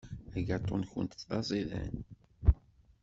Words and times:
Agaṭu-nkent 0.37 1.19
d 1.27 1.31
aẓidan. 1.37 1.95